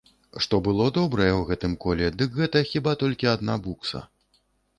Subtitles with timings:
[0.43, 4.05] Што было добрае ў гэтым коле, дык гэта хіба толькі адна букса.